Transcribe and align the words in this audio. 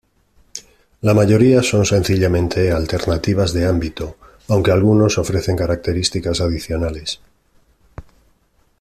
La 1.01 1.13
mayoría 1.13 1.61
son 1.61 1.85
sencillamente 1.85 2.71
alternativas 2.71 3.53
de 3.53 3.67
ámbito, 3.67 4.17
aunque 4.47 4.71
algunos 4.71 5.19
ofrecen 5.19 5.55
características 5.55 6.41
adicionales. 6.41 7.19